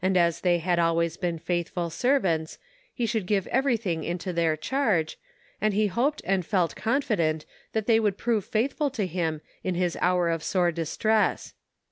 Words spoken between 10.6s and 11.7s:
distress.